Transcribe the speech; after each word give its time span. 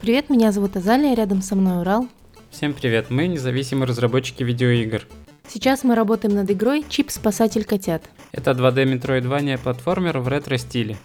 Привет, 0.00 0.30
меня 0.30 0.50
зовут 0.50 0.78
Азалия, 0.78 1.12
рядом 1.14 1.42
со 1.42 1.54
мной 1.54 1.82
Урал. 1.82 2.08
Всем 2.48 2.72
привет, 2.72 3.10
мы 3.10 3.26
независимые 3.26 3.86
разработчики 3.86 4.42
видеоигр. 4.42 5.06
Сейчас 5.46 5.84
мы 5.84 5.94
работаем 5.94 6.34
над 6.34 6.50
игрой 6.50 6.86
«Чип 6.88 7.10
Спасатель 7.10 7.66
котят». 7.66 8.08
Это 8.32 8.52
2D 8.52 8.94
Metroidvania 8.94 9.58
платформер 9.62 10.20
в 10.20 10.28
ретро-стиле. 10.28 10.96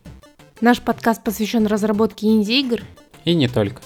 Наш 0.62 0.82
подкаст 0.82 1.21
посвящен 1.26 1.68
разработке 1.68 2.28
инди-игр. 2.28 2.84
И 3.26 3.36
не 3.36 3.50
только. 3.50 3.82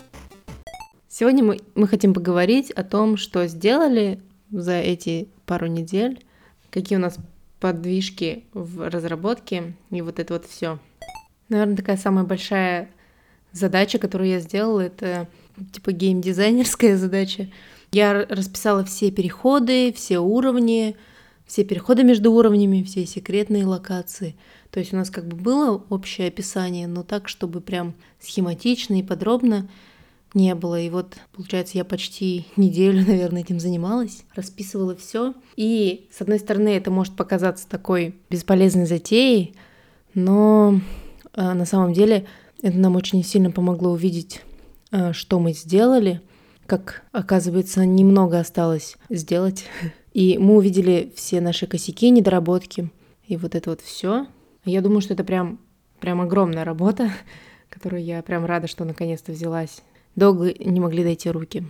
Сегодня 1.07 1.43
мы, 1.43 1.59
мы 1.73 1.87
хотим 1.87 2.13
поговорить 2.13 2.69
о 2.69 2.83
том, 2.83 3.17
что 3.17 3.47
сделали 3.47 4.19
за 4.51 4.75
эти 4.75 5.27
пару 5.47 5.65
недель, 5.65 6.23
какие 6.69 6.99
у 6.99 7.01
нас 7.01 7.17
подвижки 7.59 8.43
в 8.53 8.87
разработке 8.87 9.73
и 9.89 10.03
вот 10.03 10.19
это 10.19 10.35
вот 10.35 10.45
все. 10.45 10.77
Наверное, 11.49 11.77
такая 11.77 11.97
самая 11.97 12.25
большая 12.25 12.89
задача, 13.51 13.97
которую 13.97 14.29
я 14.29 14.39
сделала, 14.39 14.81
это 14.81 15.27
типа 15.71 15.91
геймдизайнерская 15.91 16.97
задача. 16.97 17.49
Я 17.91 18.25
расписала 18.29 18.83
все 18.83 19.11
переходы, 19.11 19.91
все 19.93 20.19
уровни, 20.19 20.95
все 21.45 21.63
переходы 21.63 22.03
между 22.03 22.31
уровнями, 22.31 22.83
все 22.83 23.05
секретные 23.05 23.65
локации. 23.65 24.35
То 24.69 24.79
есть 24.79 24.93
у 24.93 24.97
нас 24.97 25.09
как 25.09 25.27
бы 25.27 25.35
было 25.35 25.83
общее 25.89 26.27
описание, 26.27 26.87
но 26.87 27.03
так, 27.03 27.27
чтобы 27.27 27.59
прям 27.61 27.95
схематично 28.19 28.99
и 28.99 29.03
подробно 29.03 29.67
не 30.35 30.53
было. 30.53 30.79
И 30.79 30.89
вот, 30.89 31.17
получается, 31.33 31.77
я 31.77 31.85
почти 31.85 32.45
неделю, 32.55 33.05
наверное, 33.05 33.41
этим 33.41 33.59
занималась, 33.59 34.23
расписывала 34.35 34.95
все. 34.95 35.33
И, 35.55 36.07
с 36.11 36.21
одной 36.21 36.39
стороны, 36.39 36.69
это 36.69 36.91
может 36.91 37.15
показаться 37.15 37.67
такой 37.67 38.15
бесполезной 38.29 38.85
затеей, 38.85 39.55
но 40.13 40.79
э, 41.33 41.53
на 41.53 41.65
самом 41.65 41.93
деле 41.93 42.27
это 42.61 42.77
нам 42.77 42.95
очень 42.95 43.23
сильно 43.23 43.51
помогло 43.51 43.91
увидеть, 43.91 44.41
э, 44.91 45.13
что 45.13 45.39
мы 45.39 45.53
сделали, 45.53 46.21
как, 46.65 47.03
оказывается, 47.11 47.85
немного 47.85 48.39
осталось 48.39 48.97
сделать. 49.09 49.65
И 50.13 50.37
мы 50.37 50.55
увидели 50.55 51.11
все 51.15 51.39
наши 51.39 51.67
косяки, 51.67 52.09
недоработки, 52.09 52.89
и 53.27 53.37
вот 53.37 53.53
это 53.53 53.69
вот 53.69 53.79
все. 53.79 54.25
Я 54.65 54.81
думаю, 54.81 55.01
что 55.01 55.13
это 55.13 55.23
прям, 55.23 55.59
прям 55.99 56.19
огромная 56.19 56.65
работа, 56.65 57.11
которую 57.69 58.03
я 58.03 58.23
прям 58.23 58.43
рада, 58.43 58.67
что 58.67 58.85
наконец-то 58.85 59.31
взялась. 59.31 59.83
Долго 60.15 60.51
не 60.51 60.79
могли 60.79 61.03
дойти 61.03 61.29
руки. 61.29 61.63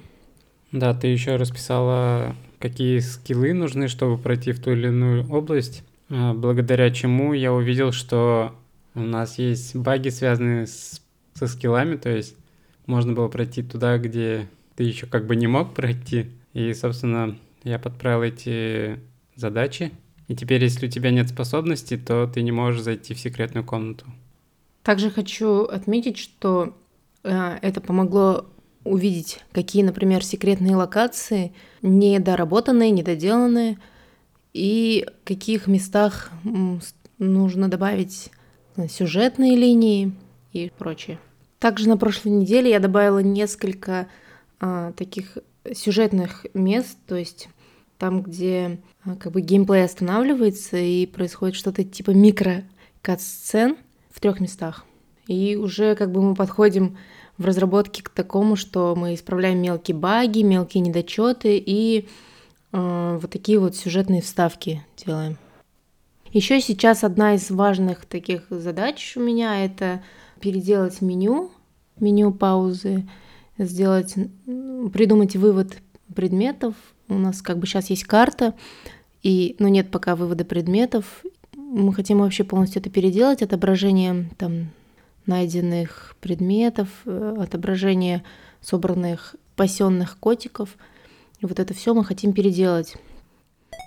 Да, 0.71 0.93
ты 0.93 1.07
еще 1.07 1.35
расписала, 1.35 2.33
какие 2.59 2.99
скиллы 2.99 3.53
нужны, 3.53 3.89
чтобы 3.89 4.17
пройти 4.17 4.53
в 4.53 4.61
ту 4.61 4.71
или 4.71 4.87
иную 4.87 5.29
область, 5.29 5.83
э, 6.09 6.33
благодаря 6.33 6.89
чему 6.91 7.33
я 7.33 7.51
увидел, 7.51 7.91
что 7.91 8.55
у 8.95 9.01
нас 9.01 9.37
есть 9.37 9.75
баги, 9.75 10.09
связанные 10.09 10.67
с, 10.67 11.01
со 11.33 11.47
скиллами, 11.47 11.95
то 11.95 12.09
есть 12.09 12.35
можно 12.85 13.13
было 13.13 13.27
пройти 13.27 13.63
туда, 13.63 13.97
где 13.97 14.47
ты 14.75 14.83
еще 14.83 15.05
как 15.05 15.27
бы 15.27 15.35
не 15.35 15.47
мог 15.47 15.73
пройти. 15.73 16.31
И, 16.53 16.73
собственно, 16.73 17.37
я 17.63 17.77
подправил 17.79 18.23
эти 18.23 18.99
задачи. 19.35 19.91
И 20.27 20.35
теперь, 20.35 20.63
если 20.63 20.87
у 20.87 20.89
тебя 20.89 21.11
нет 21.11 21.29
способности, 21.29 21.97
то 21.97 22.27
ты 22.27 22.41
не 22.41 22.51
можешь 22.51 22.81
зайти 22.81 23.13
в 23.13 23.19
секретную 23.19 23.65
комнату. 23.65 24.05
Также 24.83 25.09
хочу 25.09 25.63
отметить, 25.63 26.17
что 26.17 26.75
э, 27.23 27.57
это 27.61 27.81
помогло 27.81 28.45
увидеть, 28.83 29.43
какие, 29.51 29.83
например, 29.83 30.23
секретные 30.23 30.75
локации 30.75 31.53
недоработанные, 31.81 32.91
недоделанные, 32.91 33.77
и 34.53 35.05
в 35.23 35.27
каких 35.27 35.67
местах 35.67 36.31
нужно 37.17 37.69
добавить 37.69 38.31
сюжетные 38.87 39.55
линии 39.55 40.13
и 40.53 40.71
прочее. 40.77 41.19
Также 41.59 41.89
на 41.89 41.97
прошлой 41.97 42.29
неделе 42.29 42.69
я 42.69 42.79
добавила 42.79 43.19
несколько 43.19 44.07
а, 44.59 44.93
таких 44.93 45.37
сюжетных 45.73 46.45
мест, 46.53 46.97
то 47.05 47.15
есть 47.15 47.49
там, 47.97 48.21
где 48.21 48.79
а, 49.03 49.15
как 49.15 49.33
бы 49.33 49.41
геймплей 49.41 49.83
останавливается 49.83 50.77
и 50.77 51.05
происходит 51.05 51.55
что-то 51.55 51.83
типа 51.83 52.11
микро 52.11 52.63
сцен 53.17 53.77
в 54.11 54.19
трех 54.19 54.39
местах. 54.39 54.85
И 55.27 55.55
уже 55.55 55.95
как 55.95 56.11
бы 56.11 56.21
мы 56.21 56.35
подходим 56.35 56.97
в 57.37 57.45
разработке 57.45 58.03
к 58.03 58.09
такому, 58.09 58.55
что 58.55 58.95
мы 58.95 59.15
исправляем 59.15 59.61
мелкие 59.61 59.97
баги, 59.97 60.41
мелкие 60.41 60.81
недочеты 60.81 61.57
и 61.57 62.07
э, 62.71 63.19
вот 63.19 63.31
такие 63.31 63.59
вот 63.59 63.75
сюжетные 63.75 64.21
вставки 64.21 64.83
делаем. 64.97 65.37
Еще 66.31 66.61
сейчас 66.61 67.03
одна 67.03 67.33
из 67.33 67.49
важных 67.49 68.05
таких 68.05 68.43
задач 68.51 69.13
у 69.17 69.19
меня 69.19 69.65
это 69.65 70.03
переделать 70.39 71.01
меню, 71.01 71.49
меню 71.99 72.31
паузы, 72.31 73.09
сделать, 73.57 74.13
придумать 74.93 75.35
вывод 75.35 75.79
предметов. 76.13 76.75
У 77.07 77.15
нас 77.15 77.41
как 77.41 77.57
бы 77.57 77.65
сейчас 77.65 77.89
есть 77.89 78.03
карта, 78.03 78.53
и, 79.23 79.55
но 79.57 79.69
нет 79.69 79.89
пока 79.89 80.15
вывода 80.15 80.45
предметов. 80.45 81.23
Мы 81.55 81.91
хотим 81.93 82.19
вообще 82.19 82.43
полностью 82.43 82.79
это 82.79 82.91
переделать, 82.91 83.41
отображение 83.41 84.29
там 84.37 84.69
найденных 85.25 86.15
предметов, 86.21 86.89
э, 87.05 87.37
отображение 87.39 88.23
собранных 88.61 89.35
пасенных 89.55 90.19
котиков. 90.19 90.77
И 91.39 91.47
вот 91.47 91.59
это 91.59 91.73
все 91.73 91.95
мы 91.95 92.05
хотим 92.05 92.33
переделать. 92.33 92.95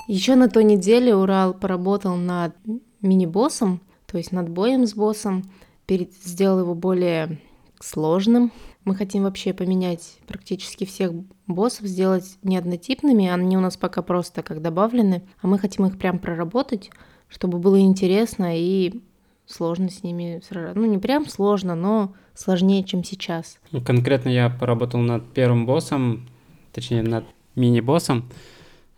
Еще 0.09 0.35
на 0.35 0.49
той 0.49 0.65
неделе 0.65 1.15
Урал 1.15 1.55
поработал 1.55 2.17
над 2.17 2.55
мини-боссом, 3.01 3.81
то 4.07 4.19
есть 4.19 4.33
над 4.33 4.49
боем 4.49 4.87
с 4.87 4.95
боссом, 4.95 5.45
перед, 5.87 6.13
сделал 6.13 6.61
его 6.61 6.75
более 6.75 7.39
сложным. 7.81 8.53
Мы 8.85 8.97
хотим 8.97 9.23
вообще 9.23 9.53
поменять 9.53 10.19
практически 10.27 10.85
всех 10.85 11.13
боссов, 11.47 11.87
сделать 11.87 12.37
не 12.43 12.57
однотипными, 12.57 13.29
они 13.29 13.57
у 13.57 13.61
нас 13.61 13.77
пока 13.77 14.03
просто 14.03 14.43
как 14.43 14.61
добавлены, 14.61 15.23
а 15.41 15.47
мы 15.47 15.59
хотим 15.59 15.87
их 15.87 15.99
прям 15.99 16.19
проработать, 16.19 16.91
чтобы 17.29 17.59
было 17.59 17.81
интересно 17.81 18.59
и 18.59 19.01
сложно 19.47 19.89
с 19.89 20.03
ними 20.03 20.43
сражаться. 20.47 20.79
Ну, 20.79 20.87
не 20.87 20.99
прям 20.99 21.29
сложно, 21.29 21.75
но 21.75 22.15
сложнее, 22.35 22.83
чем 22.85 23.05
сейчас. 23.05 23.59
Ну, 23.71 23.81
конкретно 23.81 24.31
я 24.31 24.51
поработал 24.51 25.01
над 25.01 25.33
первым 25.33 25.67
боссом, 25.67 26.29
точнее, 26.73 27.03
над 27.03 27.25
мини-боссом. 27.55 28.29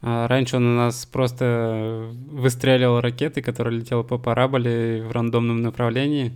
А, 0.06 0.28
раньше 0.28 0.56
он 0.56 0.66
у 0.66 0.76
нас 0.76 1.06
просто 1.06 2.10
выстреливал 2.30 3.00
ракеты, 3.00 3.40
которые 3.40 3.78
летели 3.78 4.02
по 4.02 4.18
параболе 4.18 5.02
в 5.02 5.10
рандомном 5.12 5.62
направлении. 5.62 6.32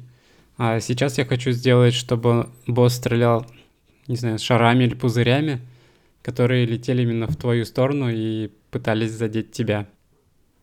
А 0.57 0.81
сейчас 0.81 1.19
я 1.19 1.27
хочу 1.27 1.51
сделать, 1.51 1.93
чтобы 1.93 2.49
босс 2.67 2.95
стрелял, 2.95 3.45
не 4.07 4.17
знаю, 4.17 4.39
шарами 4.39 4.85
или 4.85 4.95
пузырями, 4.95 5.61
которые 6.23 6.65
летели 6.65 7.03
именно 7.03 7.27
в 7.27 7.37
твою 7.37 7.67
сторону 7.67 8.09
и 8.09 8.51
пытались 8.71 9.11
задеть 9.11 9.53
тебя. 9.53 9.87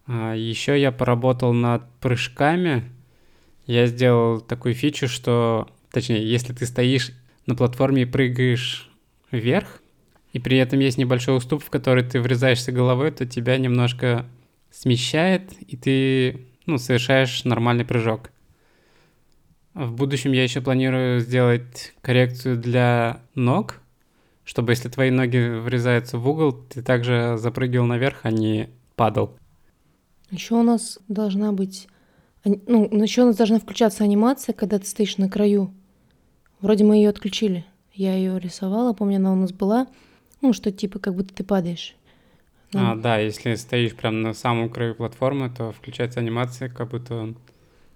А 0.08 0.34
еще 0.34 0.82
я 0.82 0.92
поработал 0.92 1.54
над 1.54 1.88
прыжками. 2.02 2.86
Я 3.68 3.86
сделал 3.86 4.42
такую 4.42 4.74
фичу, 4.74 5.08
что, 5.08 5.70
точнее, 5.92 6.28
если 6.28 6.54
ты 6.54 6.66
стоишь 6.66 7.12
на 7.46 7.54
платформе 7.54 8.02
и 8.02 8.06
прыгаешь 8.06 8.90
вверх, 9.30 9.80
и 10.36 10.40
при 10.40 10.58
этом 10.58 10.80
есть 10.82 10.98
небольшой 10.98 11.38
уступ, 11.38 11.64
в 11.64 11.70
который 11.70 12.04
ты 12.04 12.20
врезаешься 12.20 12.74
головой, 12.74 13.12
то 13.12 13.26
тебя 13.26 13.58
немножко 13.58 14.26
смещает, 14.70 15.54
и 15.62 15.78
ты 15.78 16.48
ну, 16.66 16.78
совершаешь 16.78 17.46
нормальный 17.46 17.86
прыжок. 17.86 18.32
В 19.74 19.94
будущем 19.94 20.34
я 20.34 20.44
еще 20.44 20.60
планирую 20.60 21.22
сделать 21.22 21.94
коррекцию 22.02 22.58
для 22.58 23.22
ног, 23.34 23.80
чтобы 24.44 24.74
если 24.74 24.90
твои 24.90 25.10
ноги 25.10 25.38
врезаются 25.38 26.18
в 26.18 26.28
угол, 26.28 26.52
ты 26.52 26.82
также 26.82 27.38
запрыгивал 27.38 27.86
наверх, 27.86 28.20
а 28.24 28.32
не 28.32 28.68
падал. 28.98 29.38
Еще 30.32 30.56
у 30.56 30.64
нас 30.64 31.00
должна 31.08 31.54
быть... 31.54 31.88
Ну, 32.44 32.90
еще 33.02 33.22
у 33.22 33.28
нас 33.28 33.38
должна 33.38 33.60
включаться 33.60 34.04
анимация, 34.04 34.52
когда 34.52 34.80
ты 34.80 34.86
стоишь 34.86 35.16
на 35.16 35.30
краю. 35.30 35.74
Вроде 36.60 36.84
мы 36.84 36.98
ее 36.98 37.08
отключили. 37.08 37.64
Я 37.94 38.16
ее 38.16 38.38
рисовала, 38.38 38.92
помню, 38.92 39.16
она 39.16 39.32
у 39.32 39.38
нас 39.38 39.54
была. 39.54 39.88
Ну, 40.42 40.54
что 40.54 40.72
типа 40.72 41.00
как 41.00 41.16
будто 41.16 41.34
ты 41.34 41.44
падаешь. 41.44 41.96
Ну. 42.74 42.80
А, 42.92 42.96
да, 42.96 43.18
если 43.18 43.56
стоишь 43.56 43.96
прямо 43.96 44.18
на 44.18 44.34
самом 44.34 44.70
краю 44.70 44.96
платформы, 44.96 45.50
то 45.50 45.72
включается 45.72 46.20
анимация, 46.20 46.70
как 46.70 46.90
будто 46.90 47.16
он 47.16 47.38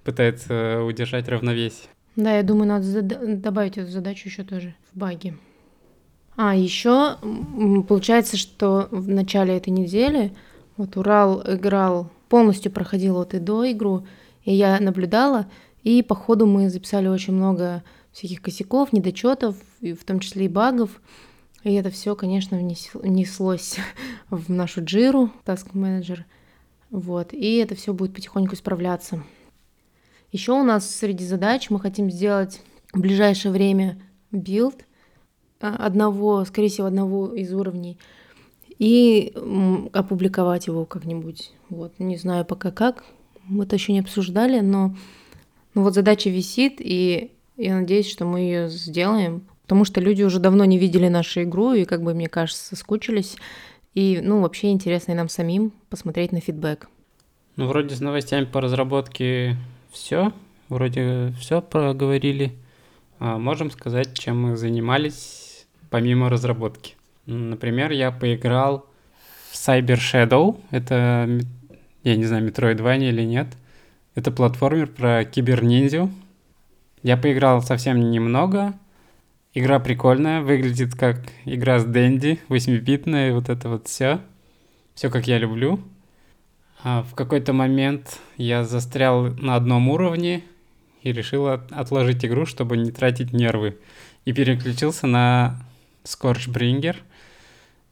пытается 0.04 0.82
удержать 0.84 1.28
равновесие. 1.28 1.90
Да, 2.16 2.36
я 2.36 2.44
думаю, 2.44 2.68
надо 2.68 2.86
зада- 2.86 3.36
добавить 3.36 3.78
эту 3.78 3.92
задачу 3.92 4.28
еще 4.28 4.44
тоже 4.44 4.74
в 4.92 4.98
баге. 4.98 5.36
А, 6.36 6.56
еще 6.56 7.18
получается, 7.88 8.38
что 8.38 8.88
в 8.92 9.10
начале 9.10 9.58
этой 9.58 9.72
недели 9.72 10.32
вот 10.78 10.96
Урал 10.96 11.44
играл, 11.46 12.10
полностью 12.30 12.72
проходил 12.72 13.16
вот 13.16 13.34
и 13.34 13.40
до 13.40 13.70
игру, 13.72 14.08
и 14.46 14.54
я 14.54 14.80
наблюдала, 14.80 15.48
и 15.84 16.02
по 16.02 16.16
ходу 16.16 16.46
мы 16.46 16.70
записали 16.70 17.08
очень 17.08 17.34
много 17.34 17.84
всяких 18.14 18.42
косяков, 18.42 18.94
недочетов, 18.94 19.58
и 19.82 19.94
в 19.94 20.04
том 20.06 20.20
числе 20.20 20.46
и 20.46 20.50
багов. 20.50 21.02
И 21.64 21.74
это 21.74 21.90
все, 21.90 22.16
конечно, 22.16 22.58
внеслось 22.58 23.78
в 24.30 24.50
нашу 24.50 24.84
джиру, 24.84 25.32
Task 25.46 25.72
Manager. 25.74 26.20
Вот. 26.90 27.34
И 27.34 27.58
это 27.58 27.76
все 27.76 27.94
будет 27.94 28.14
потихоньку 28.14 28.56
исправляться. 28.56 29.24
Еще 30.32 30.54
у 30.54 30.64
нас 30.64 30.90
среди 30.90 31.26
задач 31.26 31.70
мы 31.70 31.80
хотим 31.80 32.10
сделать 32.12 32.62
в 32.94 33.00
ближайшее 33.00 33.52
время 33.52 34.02
build. 34.32 34.86
а, 35.60 35.76
одного, 35.76 36.46
скорее 36.46 36.70
всего, 36.70 36.88
одного 36.88 37.34
из 37.34 37.54
уровней 37.54 37.98
и 38.80 39.34
опубликовать 39.94 40.68
его 40.68 40.86
как-нибудь. 40.86 41.52
Вот, 41.70 42.00
не 42.00 42.16
знаю 42.16 42.46
пока 42.46 42.72
как, 42.72 43.04
мы 43.44 43.66
это 43.66 43.76
еще 43.76 43.92
не 43.92 44.00
обсуждали, 44.00 44.62
но 44.62 44.96
ну 45.76 45.84
вот 45.84 45.94
задача 45.94 46.30
висит, 46.30 46.76
и 46.80 47.32
я 47.58 47.76
надеюсь, 47.76 48.10
что 48.10 48.26
мы 48.26 48.40
ее 48.40 48.70
сделаем, 48.70 49.44
потому 49.70 49.86
что 49.86 50.02
люди 50.02 50.24
уже 50.24 50.40
давно 50.40 50.66
не 50.66 50.80
видели 50.80 51.10
нашу 51.10 51.44
игру 51.44 51.74
и, 51.74 51.86
как 51.86 52.02
бы, 52.02 52.16
мне 52.16 52.28
кажется, 52.28 52.76
соскучились. 52.76 53.38
И, 53.94 54.20
ну, 54.20 54.42
вообще 54.42 54.72
интересно 54.72 55.12
и 55.12 55.16
нам 55.16 55.30
самим 55.30 55.74
посмотреть 55.92 56.32
на 56.32 56.42
feedback. 56.42 56.90
Ну, 57.56 57.68
вроде 57.68 57.96
с 57.96 58.00
новостями 58.00 58.46
по 58.46 58.62
разработке 58.62 59.58
все, 59.92 60.34
вроде 60.70 61.36
все 61.40 61.62
проговорили. 61.62 62.56
А 63.20 63.38
можем 63.38 63.70
сказать, 63.70 64.18
чем 64.18 64.42
мы 64.42 64.58
занимались 64.58 65.68
помимо 65.92 66.32
разработки. 66.32 66.96
Например, 67.28 67.92
я 67.92 68.10
поиграл 68.10 68.88
в 69.52 69.54
Cyber 69.54 70.00
Shadow. 70.00 70.60
Это, 70.72 71.30
я 72.04 72.16
не 72.16 72.26
знаю, 72.26 72.50
Metroidvania 72.50 73.10
или 73.10 73.22
нет. 73.22 73.50
Это 74.16 74.32
платформер 74.32 74.88
про 74.88 75.26
киберниндзю. 75.26 76.10
Я 77.04 77.18
поиграл 77.18 77.62
совсем 77.62 78.10
немного. 78.10 78.74
Игра 79.56 79.80
прикольная, 79.80 80.42
выглядит 80.42 80.94
как 80.94 81.22
игра 81.46 81.80
с 81.80 81.86
Дэнди, 81.86 82.40
8-битная, 82.50 83.34
вот 83.34 83.50
это 83.50 83.68
вот 83.68 83.88
все. 83.88 84.22
Все 84.94 85.10
как 85.10 85.28
я 85.28 85.40
люблю. 85.40 85.80
А 86.84 87.02
в 87.02 87.16
какой-то 87.16 87.52
момент 87.52 88.20
я 88.38 88.64
застрял 88.64 89.24
на 89.24 89.56
одном 89.56 89.90
уровне 89.90 90.44
и 91.02 91.12
решил 91.12 91.48
отложить 91.48 92.24
игру, 92.24 92.46
чтобы 92.46 92.78
не 92.78 92.92
тратить 92.92 93.34
нервы. 93.34 93.78
И 94.26 94.34
переключился 94.34 95.08
на 95.08 95.60
Scorchbringer. 96.04 96.98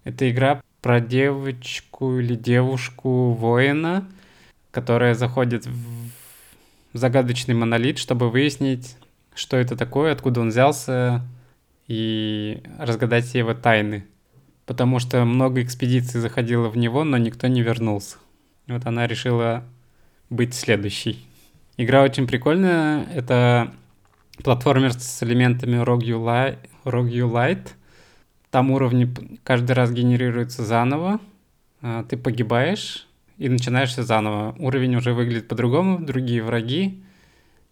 Это 0.04 0.30
игра 0.30 0.62
про 0.82 1.00
девочку 1.00 2.20
или 2.20 2.36
девушку 2.36 3.32
воина, 3.32 4.08
которая 4.70 5.16
заходит 5.16 5.66
в 5.66 6.10
загадочный 6.94 7.56
монолит, 7.56 7.98
чтобы 7.98 8.30
выяснить, 8.30 8.96
что 9.34 9.58
это 9.58 9.76
такое, 9.76 10.14
откуда 10.14 10.42
он 10.42 10.50
взялся, 10.50 11.26
и 11.88 12.62
разгадать 12.78 13.26
все 13.26 13.40
его 13.40 13.54
тайны. 13.54 14.06
Потому 14.66 15.00
что 15.00 15.24
много 15.24 15.62
экспедиций 15.62 16.20
заходило 16.20 16.70
в 16.70 16.78
него, 16.78 17.04
но 17.04 17.18
никто 17.18 17.48
не 17.48 17.62
вернулся. 17.62 18.18
Вот 18.68 18.86
она 18.86 19.08
решила 19.08 19.64
быть 20.30 20.54
следующей. 20.54 21.26
Игра 21.78 22.04
очень 22.04 22.28
прикольная. 22.28 23.06
Это 23.14 23.72
платформер 24.44 24.94
с 24.94 25.24
элементами 25.24 25.82
Rogue 25.82 26.78
Light. 26.84 27.68
Там 28.52 28.72
уровни 28.72 29.14
каждый 29.44 29.72
раз 29.72 29.92
генерируются 29.92 30.66
заново. 30.66 31.20
А, 31.82 32.04
ты 32.04 32.18
погибаешь 32.18 33.08
и 33.38 33.48
начинаешь 33.48 33.92
все 33.92 34.04
заново. 34.04 34.56
Уровень 34.60 34.96
уже 34.96 35.14
выглядит 35.14 35.48
по-другому, 35.48 36.00
другие 36.00 36.44
враги. 36.44 37.04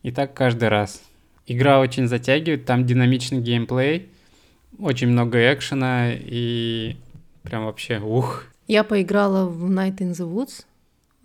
И 0.03 0.11
так 0.11 0.33
каждый 0.33 0.69
раз. 0.69 1.01
Игра 1.47 1.79
очень 1.79 2.07
затягивает, 2.07 2.65
там 2.65 2.85
динамичный 2.85 3.39
геймплей, 3.39 4.09
очень 4.79 5.07
много 5.07 5.37
экшена 5.53 6.11
и 6.13 6.95
прям 7.43 7.65
вообще 7.65 7.99
ух. 7.99 8.45
Я 8.67 8.83
поиграла 8.83 9.45
в 9.47 9.69
Night 9.69 9.97
in 9.97 10.11
the 10.11 10.27
Woods. 10.31 10.65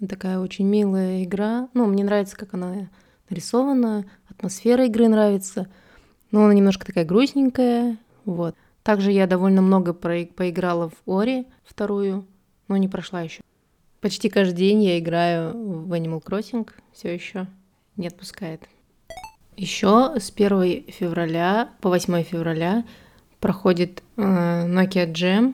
Такая 0.06 0.38
очень 0.38 0.66
милая 0.66 1.24
игра. 1.24 1.68
Ну, 1.74 1.86
мне 1.86 2.04
нравится, 2.04 2.36
как 2.36 2.54
она 2.54 2.88
нарисована, 3.28 4.04
атмосфера 4.28 4.86
игры 4.86 5.08
нравится. 5.08 5.68
Но 6.30 6.44
она 6.44 6.54
немножко 6.54 6.86
такая 6.86 7.04
грустненькая. 7.04 7.96
Вот. 8.24 8.54
Также 8.82 9.12
я 9.12 9.26
довольно 9.26 9.62
много 9.62 9.92
про- 9.94 10.26
поиграла 10.26 10.90
в 10.90 11.10
Ори 11.10 11.46
вторую, 11.64 12.26
но 12.68 12.76
не 12.76 12.88
прошла 12.88 13.22
еще. 13.22 13.40
Почти 14.00 14.28
каждый 14.30 14.56
день 14.56 14.82
я 14.82 14.98
играю 14.98 15.52
в 15.84 15.92
Animal 15.92 16.22
Crossing, 16.22 16.68
все 16.92 17.12
еще 17.12 17.46
не 17.96 18.06
отпускает. 18.06 18.62
Еще 19.60 20.14
с 20.18 20.32
1 20.34 20.84
февраля 20.88 21.68
по 21.82 21.90
8 21.90 22.22
февраля 22.22 22.82
проходит 23.40 24.02
э, 24.16 24.22
Nokia 24.22 25.12
Jam, 25.12 25.52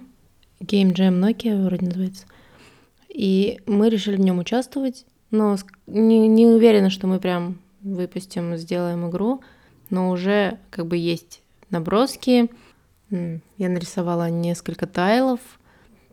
Game 0.61 0.93
Jam 0.93 1.19
Nokia 1.19 1.65
вроде 1.65 1.87
называется. 1.87 2.25
И 3.09 3.59
мы 3.67 3.91
решили 3.91 4.15
в 4.15 4.21
нем 4.21 4.39
участвовать, 4.39 5.07
но 5.33 5.57
не, 5.89 6.29
не 6.29 6.47
уверена, 6.47 6.89
что 6.89 7.09
мы 7.09 7.19
прям 7.19 7.59
выпустим, 7.83 8.57
сделаем 8.57 9.11
игру, 9.11 9.43
но 9.91 10.11
уже 10.11 10.59
как 10.71 10.87
бы 10.87 10.97
есть 10.97 11.43
наброски, 11.71 12.49
я 13.11 13.41
нарисовала 13.59 14.31
несколько 14.31 14.87
тайлов, 14.87 15.41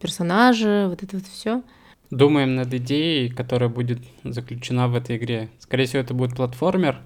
персонажа, 0.02 0.88
вот 0.90 1.04
это 1.04 1.18
вот 1.18 1.28
все. 1.28 1.62
Думаем 2.10 2.56
над 2.56 2.74
идеей, 2.74 3.30
которая 3.30 3.70
будет 3.70 4.00
заключена 4.24 4.88
в 4.88 4.96
этой 4.96 5.18
игре. 5.18 5.50
Скорее 5.60 5.86
всего, 5.86 6.02
это 6.02 6.16
будет 6.16 6.36
платформер, 6.36 7.00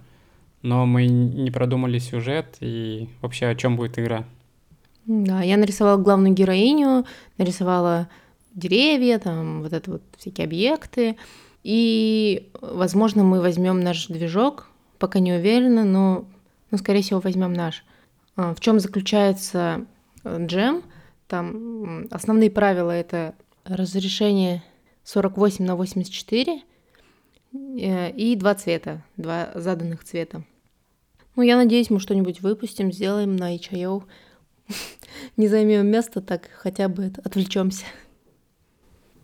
но 0.67 0.85
мы 0.85 1.07
не 1.07 1.49
продумали 1.49 1.97
сюжет 1.97 2.57
и 2.59 3.07
вообще 3.21 3.47
о 3.47 3.55
чем 3.55 3.77
будет 3.77 3.97
игра. 3.97 4.25
Да, 5.05 5.41
я 5.41 5.55
нарисовала 5.55 5.97
главную 5.97 6.33
героиню, 6.33 7.05
нарисовала 7.37 8.09
деревья, 8.53 9.17
там 9.17 9.63
вот 9.63 9.71
это 9.71 9.91
вот 9.91 10.01
всякие 10.17 10.45
объекты. 10.45 11.15
И, 11.63 12.49
возможно, 12.61 13.23
мы 13.23 13.39
возьмем 13.39 13.79
наш 13.79 14.07
движок, 14.07 14.67
пока 14.99 15.19
не 15.19 15.31
уверена, 15.31 15.85
но, 15.85 16.25
ну, 16.71 16.77
скорее 16.77 17.01
всего, 17.01 17.21
возьмем 17.21 17.53
наш. 17.53 17.85
А, 18.35 18.53
в 18.53 18.59
чем 18.59 18.81
заключается 18.81 19.85
э, 20.25 20.45
джем? 20.45 20.83
Там 21.27 22.07
основные 22.11 22.51
правила 22.51 22.91
это 22.91 23.35
разрешение 23.63 24.63
48 25.05 25.65
на 25.65 25.75
84 25.77 26.61
э, 27.53 28.11
и 28.11 28.35
два 28.35 28.55
цвета, 28.55 29.03
два 29.15 29.51
заданных 29.55 30.03
цвета. 30.03 30.43
Ну, 31.38 31.44
я 31.44 31.56
надеюсь, 31.56 31.92
мы 31.92 32.00
что-нибудь 32.00 32.42
выпустим, 32.42 32.92
сделаем 32.92 33.36
на 33.36 33.56
HIO. 33.56 34.04
Не 35.38 35.48
займем 35.48 35.86
место, 35.86 36.19
так 36.19 36.50
хотя 36.57 36.89
бы 36.89 37.13
отвлечемся. 37.24 37.86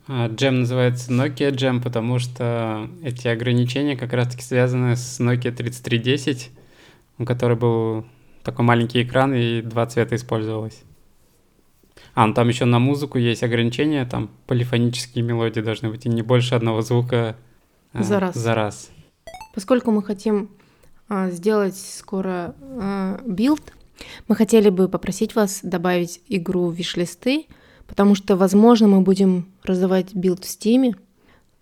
А, 0.08 0.28
джем 0.28 0.60
называется 0.60 1.12
Nokia 1.12 1.50
Jam, 1.50 1.82
потому 1.82 2.20
что 2.20 2.88
эти 3.02 3.28
ограничения 3.28 3.98
как 3.98 4.14
раз-таки 4.14 4.44
связаны 4.44 4.96
с 4.96 5.20
Nokia 5.20 5.52
3310, 5.52 6.52
у 7.18 7.26
которой 7.26 7.58
был 7.58 8.06
такой 8.44 8.64
маленький 8.64 9.02
экран 9.02 9.34
и 9.34 9.64
два 9.64 9.88
цвета 9.88 10.16
использовалось. 10.16 10.84
А, 12.14 12.28
ну 12.28 12.36
там 12.36 12.48
еще 12.48 12.66
на 12.66 12.78
музыку 12.78 13.18
есть 13.18 13.42
ограничения, 13.42 14.06
там 14.06 14.30
полифонические 14.46 15.24
мелодии 15.24 15.62
должны 15.62 15.90
быть, 15.90 16.06
и 16.06 16.10
не 16.10 16.22
больше 16.22 16.54
одного 16.54 16.84
звука 16.84 17.38
а, 17.92 18.04
за, 18.04 18.20
раз. 18.20 18.36
за 18.36 18.54
раз. 18.54 18.92
Поскольку 19.56 19.90
мы 19.90 20.04
хотим 20.04 20.52
сделать 21.32 21.78
скоро 21.78 22.56
а, 22.62 23.22
build, 23.26 23.74
мы 24.28 24.36
хотели 24.36 24.70
бы 24.70 24.90
попросить 24.90 25.36
вас 25.36 25.60
добавить 25.64 26.22
игру 26.28 26.68
в 26.68 26.74
wish-list 26.74 27.33
ы, 27.33 27.46
потому 27.88 28.16
что, 28.16 28.36
возможно, 28.36 28.88
мы 28.88 29.02
будем 29.02 29.48
раздавать 29.64 30.14
build 30.14 30.44
в 30.44 30.48
Steam, 30.48 30.96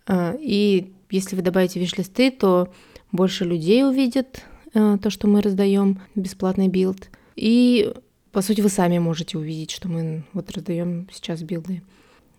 а, 0.06 0.34
и 0.38 0.92
если 1.10 1.36
вы 1.36 1.42
добавите 1.42 1.80
wish-list 1.80 2.21
ы, 2.21 2.30
то 2.30 2.72
больше 3.10 3.44
людей 3.44 3.84
увидят 3.84 4.44
то, 4.72 5.10
что 5.10 5.28
мы 5.28 5.42
раздаем, 5.42 6.00
бесплатный 6.14 6.68
build. 6.68 7.10
И, 7.36 7.92
по 8.30 8.40
сути, 8.40 8.62
вы 8.62 8.70
сами 8.70 8.98
можете 8.98 9.36
увидеть, 9.36 9.70
что 9.70 9.88
мы 9.88 10.24
вот 10.32 10.50
раздаем 10.50 11.06
сейчас 11.12 11.42
build 11.42 11.71
ы. 11.71 11.82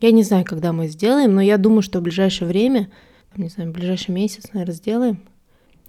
Я 0.01 0.11
не 0.11 0.23
знаю, 0.23 0.43
когда 0.43 0.73
мы 0.73 0.87
сделаем, 0.87 1.35
но 1.35 1.41
я 1.41 1.59
думаю, 1.59 1.83
что 1.83 1.99
в 1.99 2.01
ближайшее 2.01 2.47
время, 2.47 2.89
не 3.35 3.49
знаю, 3.49 3.69
в 3.69 3.73
ближайший 3.73 4.11
месяц, 4.11 4.49
наверное, 4.51 4.73
сделаем. 4.73 5.19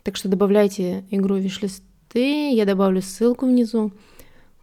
Так 0.04 0.16
что 0.16 0.28
добавляйте 0.28 1.06
игру 1.10 1.36
виш-листы, 1.36 2.52
я 2.52 2.66
добавлю 2.66 3.00
ссылку 3.00 3.46
внизу. 3.46 3.90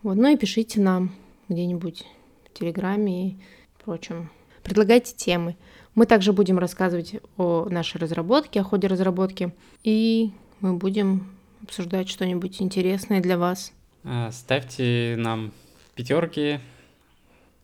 Вот, 0.03 0.13
ну 0.13 0.31
и 0.31 0.37
пишите 0.37 0.79
нам 0.79 1.11
где-нибудь 1.49 2.05
в 2.45 2.57
Телеграме 2.57 3.27
и 3.27 3.37
прочем. 3.83 4.29
Предлагайте 4.61 5.15
темы. 5.15 5.57
Мы 5.95 6.05
также 6.05 6.31
будем 6.31 6.59
рассказывать 6.59 7.15
о 7.37 7.67
нашей 7.69 7.97
разработке, 7.97 8.61
о 8.61 8.63
ходе 8.63 8.85
разработки, 8.85 9.51
и 9.83 10.31
мы 10.59 10.75
будем 10.77 11.27
обсуждать 11.63 12.07
что-нибудь 12.07 12.61
интересное 12.61 13.19
для 13.19 13.39
вас. 13.39 13.73
А, 14.03 14.31
ставьте 14.31 15.15
нам 15.17 15.51
пятерки, 15.95 16.59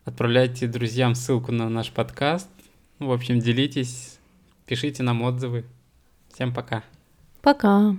отправляйте 0.04 0.66
друзьям 0.66 1.14
ссылку 1.14 1.52
на 1.52 1.70
наш 1.70 1.92
подкаст. 1.92 2.50
В 2.98 3.12
общем, 3.12 3.40
делитесь, 3.40 4.18
пишите 4.66 5.04
нам 5.04 5.22
отзывы. 5.22 5.64
Всем 6.34 6.52
пока. 6.52 6.84
Пока. 7.48 7.96